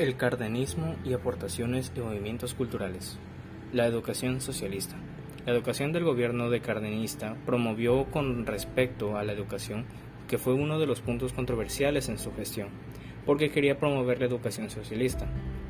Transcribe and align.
El 0.00 0.16
cardenismo 0.16 0.96
y 1.04 1.12
aportaciones 1.12 1.92
y 1.94 2.00
movimientos 2.00 2.54
culturales. 2.54 3.18
La 3.70 3.84
educación 3.84 4.40
socialista. 4.40 4.96
La 5.44 5.52
educación 5.52 5.92
del 5.92 6.04
gobierno 6.04 6.48
de 6.48 6.62
Cardenista 6.62 7.36
promovió 7.44 8.06
con 8.06 8.46
respecto 8.46 9.18
a 9.18 9.24
la 9.24 9.34
educación, 9.34 9.84
que 10.26 10.38
fue 10.38 10.54
uno 10.54 10.78
de 10.78 10.86
los 10.86 11.02
puntos 11.02 11.34
controversiales 11.34 12.08
en 12.08 12.16
su 12.16 12.32
gestión, 12.32 12.68
porque 13.26 13.50
quería 13.50 13.78
promover 13.78 14.20
la 14.20 14.24
educación 14.24 14.70
socialista. 14.70 15.26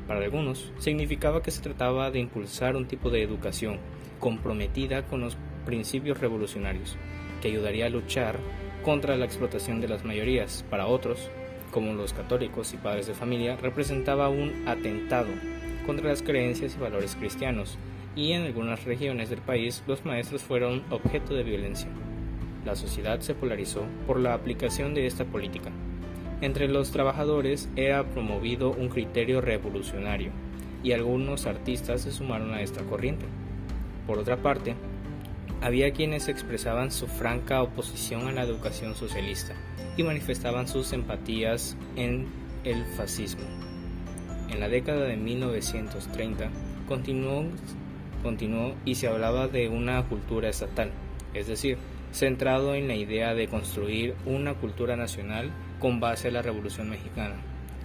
Para 0.07 0.21
algunos, 0.21 0.71
significaba 0.77 1.43
que 1.43 1.51
se 1.51 1.61
trataba 1.61 2.09
de 2.09 2.19
impulsar 2.19 2.77
un 2.77 2.87
tipo 2.87 3.09
de 3.09 3.23
educación 3.23 3.79
comprometida 4.21 5.07
con 5.07 5.19
los 5.19 5.35
principios 5.65 6.21
revolucionarios, 6.21 6.95
que 7.41 7.49
ayudaría 7.49 7.87
a 7.87 7.89
luchar 7.89 8.39
contra 8.81 9.17
la 9.17 9.25
explotación 9.25 9.81
de 9.81 9.89
las 9.89 10.05
mayorías. 10.05 10.65
Para 10.69 10.87
otros, 10.87 11.29
como 11.71 11.93
los 11.93 12.13
católicos 12.13 12.73
y 12.73 12.77
padres 12.77 13.07
de 13.07 13.13
familia, 13.13 13.55
representaba 13.55 14.29
un 14.29 14.67
atentado 14.67 15.29
contra 15.85 16.09
las 16.09 16.21
creencias 16.21 16.75
y 16.75 16.81
valores 16.81 17.15
cristianos, 17.15 17.77
y 18.15 18.33
en 18.33 18.43
algunas 18.43 18.83
regiones 18.83 19.29
del 19.29 19.39
país 19.39 19.83
los 19.87 20.05
maestros 20.05 20.41
fueron 20.41 20.83
objeto 20.89 21.33
de 21.33 21.43
violencia. 21.43 21.89
La 22.65 22.75
sociedad 22.75 23.19
se 23.21 23.33
polarizó 23.33 23.83
por 24.05 24.19
la 24.19 24.33
aplicación 24.33 24.93
de 24.93 25.07
esta 25.07 25.25
política. 25.25 25.71
Entre 26.41 26.67
los 26.67 26.91
trabajadores 26.91 27.69
era 27.75 28.03
promovido 28.03 28.71
un 28.71 28.89
criterio 28.89 29.41
revolucionario, 29.41 30.31
y 30.83 30.91
algunos 30.91 31.45
artistas 31.45 32.01
se 32.01 32.11
sumaron 32.11 32.53
a 32.53 32.61
esta 32.61 32.83
corriente. 32.83 33.25
Por 34.07 34.17
otra 34.17 34.37
parte, 34.37 34.75
había 35.61 35.91
quienes 35.91 36.27
expresaban 36.27 36.91
su 36.91 37.07
franca 37.07 37.61
oposición 37.61 38.27
a 38.27 38.31
la 38.31 38.43
educación 38.43 38.95
socialista 38.95 39.53
y 39.95 40.03
manifestaban 40.03 40.67
sus 40.67 40.91
empatías 40.93 41.77
en 41.95 42.27
el 42.63 42.83
fascismo. 42.97 43.45
En 44.49 44.59
la 44.59 44.69
década 44.69 45.05
de 45.05 45.17
1930 45.17 46.49
continuó, 46.87 47.45
y 48.85 48.95
se 48.95 49.07
hablaba 49.07 49.47
de 49.47 49.69
una 49.69 50.03
cultura 50.07 50.49
estatal, 50.49 50.91
es 51.33 51.47
decir, 51.47 51.77
centrado 52.11 52.75
en 52.75 52.87
la 52.87 52.95
idea 52.95 53.33
de 53.33 53.47
construir 53.47 54.15
una 54.25 54.55
cultura 54.55 54.95
nacional 54.95 55.51
con 55.79 55.99
base 55.99 56.27
a 56.27 56.31
la 56.31 56.41
Revolución 56.41 56.89
Mexicana. 56.89 57.35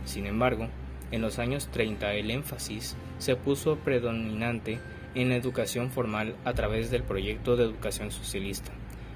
Sin 0.05 0.27
embargo, 0.27 0.69
en 1.13 1.23
los 1.23 1.39
años 1.39 1.69
30 1.73 2.15
el 2.15 2.31
énfasis 2.31 2.97
se 3.19 3.37
puso 3.37 3.77
predominante 3.77 4.79
en 5.17 5.31
la 5.31 5.37
educación 5.37 5.91
formal 5.91 6.37
a 6.45 6.53
través 6.53 6.91
del 6.91 7.03
proyecto 7.03 7.57
de 7.57 7.65
educación 7.65 8.11
socialista, 8.11 8.71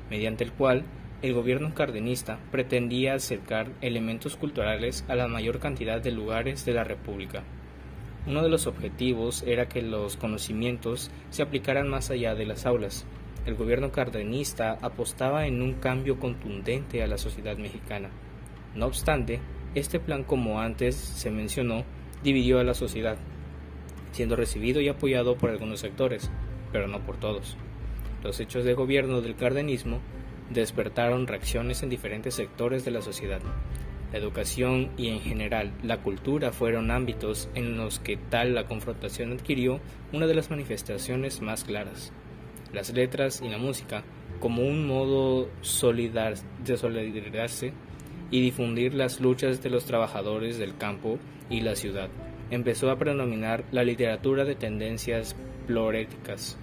mediante 0.09 0.43
el 0.43 0.53
cual 0.53 0.85
el 1.23 1.35
gobierno 1.35 1.75
cardenista 1.75 2.41
pretendía 2.51 3.15
acercar 3.15 3.69
elementos 3.83 4.37
culturales 4.37 5.05
a 5.09 5.15
la 5.15 5.29
mayor 5.29 5.59
cantidad 5.59 6.01
de 6.01 6.11
lugares 6.11 6.65
de 6.65 6.73
la 6.73 6.83
República. 6.83 7.45
Uno 8.27 8.43
de 8.43 8.49
los 8.49 8.67
objetivos 8.67 9.43
era 9.47 9.69
que 9.69 9.83
los 9.83 10.17
conocimientos 10.17 11.11
se 11.29 11.43
aplicaran 11.43 11.89
más 11.89 12.11
allá 12.11 12.35
de 12.35 12.47
las 12.47 12.65
aulas. 12.65 13.05
El 13.45 13.55
gobierno 13.55 13.93
cardenista 13.93 14.79
apostaba 14.81 15.47
en 15.47 15.61
un 15.61 15.75
cambio 15.75 16.19
contundente 16.19 17.03
a 17.03 17.07
la 17.07 17.19
sociedad 17.19 17.59
mexicana. 17.59 18.09
No 18.75 18.87
obstante, 18.87 19.41
este 19.75 20.01
plan, 20.01 20.25
como 20.25 20.61
antes 20.61 20.97
se 20.97 21.31
mencionó, 21.31 21.85
dividió 22.23 22.59
a 22.59 22.65
la 22.65 22.75
sociedad, 22.75 23.17
siendo 24.13 24.37
recibido 24.37 24.81
y 24.81 24.89
apoyado 24.89 25.37
por 25.37 25.51
algunos 25.51 25.81
sectores, 25.81 26.31
pero 26.73 26.89
no 26.89 27.01
por 27.01 27.17
todos. 27.19 27.57
Los 28.23 28.41
hechos 28.41 28.65
de 28.65 28.75
gobierno 28.75 29.21
del 29.21 29.37
cardenismo 29.37 30.01
despertaron 30.51 31.27
reacciones 31.27 31.83
en 31.83 31.91
diferentes 31.91 32.35
sectores 32.35 32.85
de 32.85 32.91
la 32.91 33.03
sociedad. 33.03 33.41
La 34.13 34.19
educación 34.19 34.91
y 34.97 35.09
en 35.09 35.21
general 35.21 35.73
la 35.83 35.99
cultura 35.99 36.53
fueron 36.53 36.91
ámbitos 36.91 37.49
en 37.55 37.77
los 37.77 38.01
que 38.01 38.17
tal 38.17 38.55
la 38.55 38.67
confrontación 38.67 39.33
adquirió 39.33 39.81
una 40.13 40.27
de 40.27 40.35
las 40.35 40.51
manifestaciones 40.51 41.41
más 41.41 41.65
claras. 41.65 42.13
Las 42.73 42.93
letras 42.93 43.41
y 43.43 43.49
la 43.49 43.59
música 43.59 44.03
como 44.41 44.63
un 44.63 44.87
modo 44.87 45.45
de 45.45 45.51
solidarizarse 46.77 47.73
y 48.31 48.41
difundir 48.41 48.95
las 48.95 49.21
luchas 49.21 49.63
de 49.63 49.71
los 49.71 49.85
trabajadores 49.85 50.59
del 50.59 50.77
campo 50.77 51.19
y 51.49 51.61
la 51.61 51.77
ciudad 51.77 52.11
empezó 52.51 52.91
a 52.91 52.99
predominar 52.99 53.65
la 53.71 53.85
literatura 53.85 54.45
de 54.45 54.57
tendencias 54.57 55.37
ploréticas, 55.67 56.59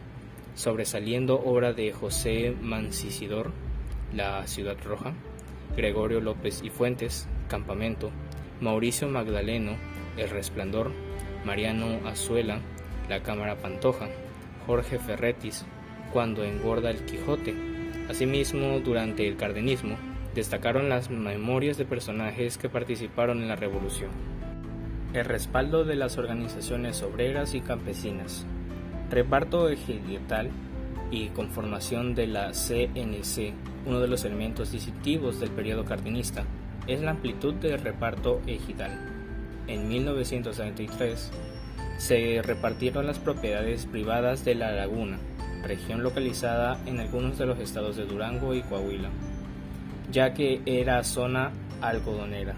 sobresaliendo 0.55 1.39
obra 1.39 1.71
de 1.73 1.93
José 1.93 2.53
Mancisidor, 2.61 3.51
La 4.13 4.45
Ciudad 4.47 4.75
Roja, 4.83 5.13
Gregorio 5.77 6.19
López 6.19 6.61
y 6.63 6.69
Fuentes, 6.69 7.27
Campamento, 7.47 8.11
Mauricio 8.59 9.07
Magdaleno, 9.07 9.77
El 10.17 10.29
Resplandor, 10.29 10.91
Mariano 11.45 12.05
Azuela, 12.05 12.59
La 13.07 13.23
Cámara 13.23 13.55
Pantoja, 13.55 14.09
Jorge 14.65 14.99
Ferretis, 14.99 15.65
Cuando 16.11 16.43
engorda 16.43 16.89
el 16.89 17.05
Quijote. 17.05 17.53
Asimismo, 18.09 18.79
durante 18.79 19.27
el 19.27 19.37
cardenismo, 19.37 19.97
destacaron 20.33 20.89
las 20.89 21.09
memorias 21.09 21.77
de 21.77 21.85
personajes 21.85 22.57
que 22.57 22.69
participaron 22.69 23.41
en 23.41 23.49
la 23.49 23.55
revolución 23.55 24.36
el 25.13 25.25
respaldo 25.25 25.85
de 25.85 25.95
las 25.95 26.17
organizaciones 26.17 27.01
obreras 27.01 27.53
y 27.53 27.61
campesinas, 27.61 28.45
reparto 29.09 29.69
ejidal 29.69 30.49
y 31.11 31.29
conformación 31.29 32.13
de 32.13 32.27
la 32.27 32.51
CNC, 32.51 33.53
uno 33.85 33.99
de 34.01 34.07
los 34.07 34.25
elementos 34.25 34.71
distintivos 34.71 35.39
del 35.39 35.51
periodo 35.51 35.85
cardenista, 35.85 36.43
es 36.87 37.01
la 37.01 37.11
amplitud 37.11 37.53
del 37.55 37.79
reparto 37.79 38.41
ejidal. 38.47 38.91
En 39.67 39.87
1973 39.87 41.31
se 41.97 42.41
repartieron 42.43 43.07
las 43.07 43.19
propiedades 43.19 43.85
privadas 43.85 44.43
de 44.43 44.55
La 44.55 44.71
Laguna, 44.71 45.17
región 45.63 46.03
localizada 46.03 46.79
en 46.85 46.99
algunos 46.99 47.37
de 47.37 47.45
los 47.45 47.59
estados 47.59 47.95
de 47.95 48.05
Durango 48.05 48.53
y 48.53 48.61
Coahuila, 48.61 49.09
ya 50.11 50.33
que 50.33 50.61
era 50.65 51.03
zona 51.03 51.51
algodonera 51.81 52.55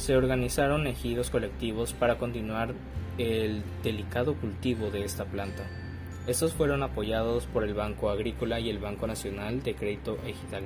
se 0.00 0.16
organizaron 0.16 0.86
ejidos 0.86 1.28
colectivos 1.28 1.92
para 1.92 2.16
continuar 2.16 2.74
el 3.18 3.62
delicado 3.82 4.34
cultivo 4.34 4.90
de 4.90 5.04
esta 5.04 5.26
planta. 5.26 5.66
Estos 6.26 6.54
fueron 6.54 6.82
apoyados 6.82 7.44
por 7.44 7.64
el 7.64 7.74
Banco 7.74 8.08
Agrícola 8.08 8.60
y 8.60 8.70
el 8.70 8.78
Banco 8.78 9.06
Nacional 9.06 9.62
de 9.62 9.74
Crédito 9.74 10.16
Ejidal. 10.26 10.64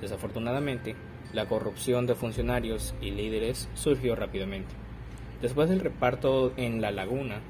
Desafortunadamente, 0.00 0.96
la 1.32 1.46
corrupción 1.46 2.06
de 2.06 2.16
funcionarios 2.16 2.96
y 3.00 3.12
líderes 3.12 3.68
surgió 3.74 4.16
rápidamente. 4.16 4.74
Después 5.40 5.68
del 5.68 5.78
reparto 5.78 6.52
en 6.56 6.80
La 6.80 6.90
Laguna, 6.90 7.40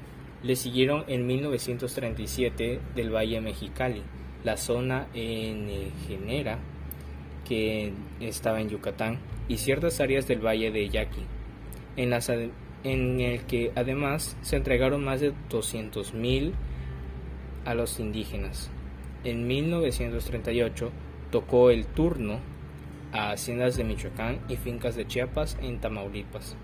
le 0.43 0.55
siguieron 0.55 1.05
en 1.07 1.25
1937 1.25 2.81
del 2.93 3.15
Valle 3.15 3.41
Mexicali, 3.41 4.03
la 4.43 4.57
zona 4.57 5.07
en 5.15 5.91
Genera, 6.07 6.59
que 7.47 7.93
estaba 8.19 8.61
en 8.61 8.69
Yucatán, 8.69 9.17
y 9.49 9.57
ciertas 9.57 9.99
áreas 9.99 10.27
del 10.27 10.45
valle 10.45 10.71
de 10.71 10.87
Yaqui, 10.87 11.25
en, 11.97 12.13
en 12.83 13.19
el 13.19 13.41
que 13.41 13.73
además 13.75 14.37
se 14.41 14.55
entregaron 14.55 15.03
más 15.03 15.19
de 15.19 15.33
200.000 15.49 16.53
a 17.65 17.73
los 17.73 17.99
indígenas. 17.99 18.71
En 19.25 19.47
1938 19.47 20.91
tocó 21.31 21.71
el 21.71 21.85
turno 21.85 22.39
a 23.11 23.31
haciendas 23.31 23.75
de 23.75 23.83
Michoacán 23.83 24.39
y 24.47 24.55
fincas 24.55 24.95
de 24.95 25.07
Chiapas 25.07 25.57
en 25.61 25.79
Tamaulipas. 25.79 26.55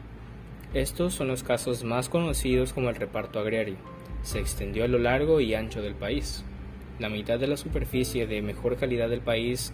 Estos 0.74 1.14
son 1.14 1.28
los 1.28 1.44
casos 1.44 1.84
más 1.84 2.08
conocidos 2.08 2.72
como 2.72 2.90
el 2.90 2.96
reparto 2.96 3.40
agrario. 3.40 3.78
Se 4.22 4.40
extendió 4.40 4.84
a 4.84 4.88
lo 4.88 5.00
largo 5.00 5.40
y 5.40 5.54
ancho 5.54 5.82
del 5.82 5.96
país. 5.96 6.46
La 7.00 7.10
mitad 7.10 7.40
de 7.40 7.48
la 7.48 7.58
superficie 7.58 8.28
de 8.28 8.42
mejor 8.42 8.78
calidad 8.78 9.10
del 9.10 9.22
país 9.22 9.74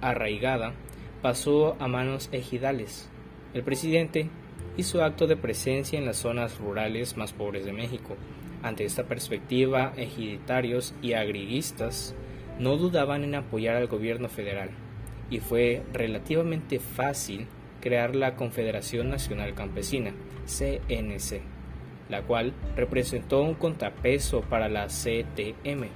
arraigada 0.00 0.74
pasó 1.22 1.76
a 1.80 1.88
manos 1.88 2.28
ejidales. 2.32 3.10
El 3.54 3.62
presidente 3.62 4.28
hizo 4.76 5.02
acto 5.02 5.26
de 5.26 5.36
presencia 5.36 5.98
en 5.98 6.06
las 6.06 6.18
zonas 6.18 6.58
rurales 6.58 7.16
más 7.16 7.32
pobres 7.32 7.64
de 7.64 7.72
México. 7.72 8.16
Ante 8.62 8.84
esta 8.84 9.04
perspectiva, 9.04 9.92
ejiditarios 9.96 10.94
y 11.02 11.12
agriguistas 11.12 12.14
no 12.58 12.76
dudaban 12.76 13.24
en 13.24 13.34
apoyar 13.34 13.76
al 13.76 13.86
gobierno 13.86 14.28
federal, 14.28 14.70
y 15.30 15.38
fue 15.40 15.82
relativamente 15.92 16.80
fácil 16.80 17.46
crear 17.80 18.16
la 18.16 18.34
Confederación 18.34 19.10
Nacional 19.10 19.54
Campesina, 19.54 20.12
CNC, 20.46 21.40
la 22.08 22.22
cual 22.22 22.52
representó 22.76 23.42
un 23.42 23.54
contrapeso 23.54 24.40
para 24.40 24.68
la 24.68 24.86
CTM, 24.86 25.88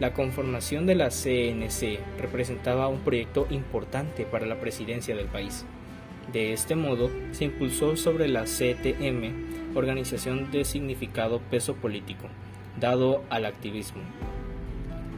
la 0.00 0.12
conformación 0.12 0.86
de 0.86 0.96
la 0.96 1.10
CNC 1.10 2.00
representaba 2.20 2.88
un 2.88 3.00
proyecto 3.00 3.46
importante 3.50 4.24
para 4.24 4.46
la 4.46 4.58
presidencia 4.58 5.14
del 5.14 5.26
país. 5.26 5.64
De 6.32 6.52
este 6.52 6.74
modo, 6.74 7.10
se 7.32 7.44
impulsó 7.44 7.96
sobre 7.96 8.28
la 8.28 8.44
CTM, 8.44 9.76
organización 9.76 10.50
de 10.50 10.64
significado 10.64 11.38
peso 11.38 11.76
político, 11.76 12.28
dado 12.80 13.22
al 13.30 13.44
activismo. 13.44 14.02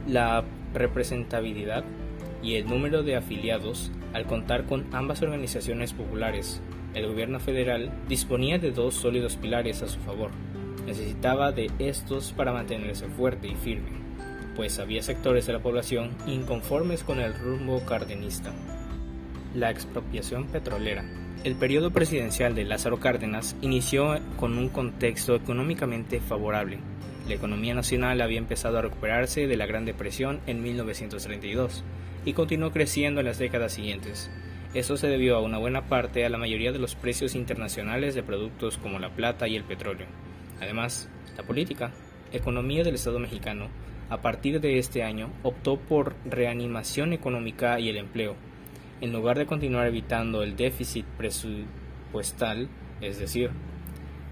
La 0.07 0.43
representabilidad 0.73 1.83
y 2.43 2.55
el 2.55 2.67
número 2.67 3.01
de 3.01 3.15
afiliados, 3.15 3.91
al 4.13 4.25
contar 4.25 4.65
con 4.65 4.85
ambas 4.93 5.21
organizaciones 5.21 5.93
populares, 5.93 6.61
El 6.93 7.05
gobierno 7.05 7.39
federal 7.39 7.91
disponía 8.07 8.57
de 8.57 8.71
dos 8.71 8.95
sólidos 8.95 9.35
pilares 9.35 9.83
a 9.83 9.87
su 9.87 9.99
favor. 9.99 10.31
Necesitaba 10.87 11.51
de 11.51 11.69
estos 11.77 12.31
para 12.31 12.53
mantenerse 12.53 13.07
fuerte 13.07 13.47
y 13.47 13.55
firme, 13.55 14.06
pues 14.57 14.79
había 14.79 15.03
sectores 15.03 15.45
de 15.45 15.53
la 15.53 15.59
población 15.59 16.09
inconformes 16.25 17.03
con 17.03 17.19
el 17.19 17.35
rumbo 17.35 17.85
cardenista. 17.85 18.51
La 19.53 19.69
expropiación 19.69 20.47
petrolera. 20.47 21.05
El 21.43 21.55
periodo 21.55 21.91
presidencial 21.91 22.55
de 22.55 22.65
Lázaro 22.65 22.99
Cárdenas 22.99 23.55
inició 23.61 24.19
con 24.37 24.57
un 24.57 24.69
contexto 24.69 25.35
económicamente 25.35 26.19
favorable. 26.19 26.79
La 27.27 27.35
economía 27.35 27.75
nacional 27.75 28.19
había 28.19 28.39
empezado 28.39 28.79
a 28.79 28.81
recuperarse 28.81 29.45
de 29.45 29.57
la 29.57 29.67
Gran 29.67 29.85
Depresión 29.85 30.39
en 30.47 30.63
1932 30.63 31.83
y 32.25 32.33
continuó 32.33 32.71
creciendo 32.71 33.19
en 33.19 33.27
las 33.27 33.37
décadas 33.37 33.73
siguientes. 33.73 34.31
Esto 34.73 34.97
se 34.97 35.07
debió 35.07 35.35
a 35.37 35.41
una 35.41 35.59
buena 35.59 35.87
parte 35.87 36.25
a 36.25 36.29
la 36.29 36.39
mayoría 36.39 36.71
de 36.71 36.79
los 36.79 36.95
precios 36.95 37.35
internacionales 37.35 38.15
de 38.15 38.23
productos 38.23 38.79
como 38.79 38.97
la 38.97 39.11
plata 39.11 39.47
y 39.47 39.55
el 39.55 39.63
petróleo. 39.63 40.07
Además, 40.59 41.09
la 41.37 41.43
política, 41.43 41.91
economía 42.31 42.83
del 42.83 42.95
Estado 42.95 43.19
mexicano, 43.19 43.69
a 44.09 44.21
partir 44.21 44.61
de 44.61 44.79
este 44.79 45.03
año 45.03 45.29
optó 45.43 45.77
por 45.77 46.15
reanimación 46.25 47.13
económica 47.13 47.79
y 47.79 47.89
el 47.89 47.97
empleo, 47.97 48.35
en 49.01 49.11
lugar 49.11 49.37
de 49.37 49.45
continuar 49.45 49.87
evitando 49.87 50.43
el 50.43 50.55
déficit 50.55 51.05
presupuestal, 51.17 52.69
es 53.01 53.19
decir, 53.19 53.51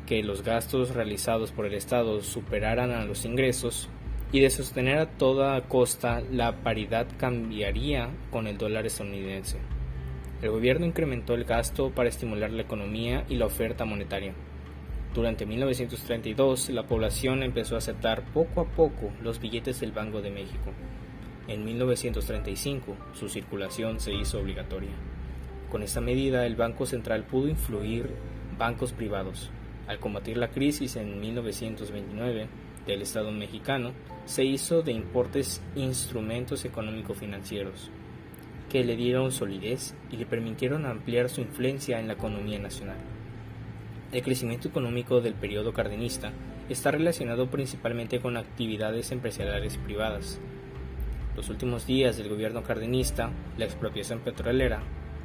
que 0.06 0.24
los 0.24 0.44
gastos 0.44 0.94
realizados 0.94 1.51
por 1.51 1.66
el 1.66 1.74
Estado 1.74 2.22
superaran 2.22 2.92
a 2.92 3.06
los 3.06 3.25
ingresos, 3.25 3.89
y 4.31 4.42
de 4.42 4.50
sostener 4.50 4.98
a 4.98 5.12
toda 5.12 5.62
costa 5.62 6.22
la 6.31 6.57
paridad 6.63 7.07
cambiaría 7.18 8.10
con 8.31 8.48
el 8.48 8.57
dólar 8.57 8.86
estadounidense. 8.86 9.60
El 10.42 10.50
gobierno 10.51 10.86
incrementó 10.86 11.36
el 11.36 11.45
gasto 11.45 11.92
para 11.92 12.10
estimular 12.10 12.51
la 12.51 12.63
economía 12.63 13.24
y 13.30 13.36
la 13.36 13.45
oferta 13.45 13.86
monetaria. 13.86 14.33
Durante 15.16 15.46
1932, 15.46 16.72
la 16.72 16.84
población 16.84 17.42
empezó 17.42 17.76
a 17.76 17.78
aceptar 17.78 18.26
poco 18.34 18.60
a 18.60 18.66
poco 18.66 19.14
los 19.24 19.40
billetes 19.40 19.80
del 19.80 19.94
Banco 19.94 20.22
de 20.22 20.30
México. 20.30 20.74
En 21.48 21.64
1935, 21.64 22.98
su 23.14 23.30
circulación 23.30 24.02
se 24.02 24.14
hizo 24.14 24.42
obligatoria. 24.42 24.92
Con 25.72 25.84
esta 25.84 26.02
medida, 26.02 26.46
el 26.46 26.58
Banco 26.58 26.86
Central 26.86 27.24
pudo 27.24 27.48
influir 27.48 28.10
bancos 28.58 28.92
privados. 28.92 29.52
Al 29.88 30.00
combatir 30.00 30.36
la 30.36 30.50
crisis 30.50 30.98
en 30.98 31.22
1929 31.22 32.50
del 32.86 33.02
Estado 33.02 33.32
mexicano, 33.32 33.94
se 34.26 34.44
hizo 34.44 34.82
de 34.82 34.92
importes 34.92 35.64
instrumentos 35.78 36.66
económico-financieros 36.66 37.90
que 38.70 38.84
le 38.84 38.98
dieron 38.98 39.32
solidez 39.32 39.96
y 40.12 40.18
le 40.18 40.26
permitieron 40.26 40.86
ampliar 40.86 41.30
su 41.30 41.40
influencia 41.40 42.02
en 42.02 42.08
la 42.08 42.16
economía 42.16 42.60
nacional. 42.60 42.98
El 44.16 44.24
crecimiento 44.24 44.70
económico 44.70 45.20
del 45.20 45.34
periodo 45.34 45.74
cardenista 45.74 46.32
está 46.70 46.90
relacionado 46.90 47.52
principalmente 47.52 48.22
con 48.22 48.38
actividades 48.38 49.12
empresariales 49.12 49.76
privadas, 49.76 50.40
los 51.36 51.50
últimos 51.50 51.86
días 51.86 52.16
del 52.16 52.30
gobierno 52.30 52.64
cardenista, 52.64 53.30
la 53.58 53.66
expropiación 53.66 54.20
petrolera 54.20 54.82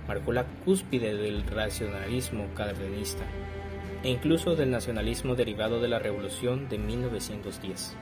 marcó 0.08 0.32
la 0.32 0.44
cúspide 0.64 1.14
del 1.14 1.46
racionalismo 1.46 2.46
cardenista 2.56 3.22
e 4.02 4.10
incluso 4.10 4.56
del 4.56 4.72
nacionalismo 4.72 5.36
derivado 5.36 5.80
de 5.80 5.86
la 5.86 6.00
revolución 6.00 6.68
de 6.68 6.78
1910. 6.78 7.94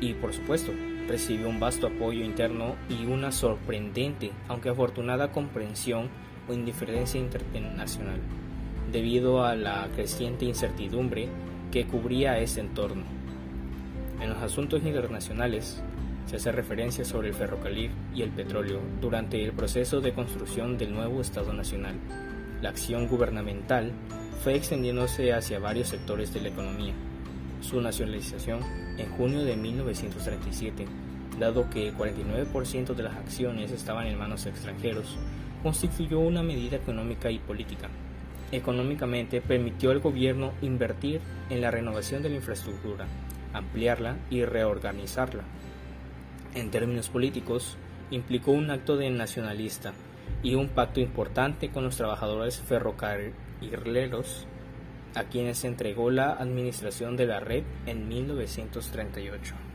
Y 0.00 0.14
por 0.14 0.32
supuesto, 0.32 0.72
recibió 1.08 1.48
un 1.48 1.58
vasto 1.58 1.88
apoyo 1.88 2.24
interno 2.24 2.76
y 2.88 3.06
una 3.06 3.32
sorprendente, 3.32 4.30
aunque 4.46 4.68
afortunada 4.68 5.32
comprensión 5.32 6.08
o 6.48 6.52
indiferencia 6.52 7.20
internacional, 7.20 8.20
debido 8.92 9.44
a 9.44 9.54
la 9.54 9.88
creciente 9.94 10.44
incertidumbre 10.44 11.28
que 11.70 11.86
cubría 11.86 12.38
ese 12.38 12.60
entorno. 12.60 13.04
En 14.20 14.30
los 14.30 14.38
asuntos 14.38 14.82
internacionales, 14.84 15.82
se 16.26 16.36
hace 16.36 16.50
referencia 16.50 17.04
sobre 17.04 17.28
el 17.28 17.34
ferrocarril 17.34 17.90
y 18.14 18.22
el 18.22 18.30
petróleo 18.30 18.80
durante 19.00 19.42
el 19.44 19.52
proceso 19.52 20.00
de 20.00 20.12
construcción 20.12 20.76
del 20.76 20.92
nuevo 20.92 21.20
Estado 21.20 21.52
Nacional. 21.52 21.94
La 22.62 22.70
acción 22.70 23.06
gubernamental 23.06 23.92
fue 24.42 24.56
extendiéndose 24.56 25.32
hacia 25.32 25.58
varios 25.58 25.88
sectores 25.88 26.32
de 26.34 26.40
la 26.40 26.48
economía. 26.48 26.94
Su 27.60 27.80
nacionalización 27.80 28.60
en 28.98 29.10
junio 29.10 29.44
de 29.44 29.56
1937, 29.56 30.86
dado 31.38 31.68
que 31.70 31.88
el 31.88 31.96
49% 31.96 32.94
de 32.94 33.02
las 33.02 33.16
acciones 33.16 33.70
estaban 33.70 34.06
en 34.06 34.18
manos 34.18 34.46
extranjeros, 34.46 35.16
constituyó 35.62 36.20
una 36.20 36.42
medida 36.42 36.76
económica 36.76 37.30
y 37.30 37.38
política. 37.38 37.88
Económicamente 38.52 39.40
permitió 39.40 39.90
al 39.90 40.00
gobierno 40.00 40.52
invertir 40.62 41.20
en 41.50 41.60
la 41.60 41.70
renovación 41.70 42.22
de 42.22 42.28
la 42.28 42.36
infraestructura, 42.36 43.06
ampliarla 43.52 44.16
y 44.30 44.44
reorganizarla, 44.44 45.42
en 46.56 46.70
términos 46.70 47.10
políticos, 47.10 47.76
implicó 48.10 48.52
un 48.52 48.70
acto 48.70 48.96
de 48.96 49.10
nacionalista 49.10 49.92
y 50.42 50.54
un 50.54 50.68
pacto 50.68 51.00
importante 51.00 51.70
con 51.70 51.84
los 51.84 51.96
trabajadores 51.96 52.60
ferrocarrileros 52.60 54.46
a 55.14 55.24
quienes 55.24 55.58
se 55.58 55.68
entregó 55.68 56.10
la 56.10 56.32
administración 56.32 57.16
de 57.16 57.26
la 57.26 57.40
red 57.40 57.64
en 57.84 58.08
1938. 58.08 59.65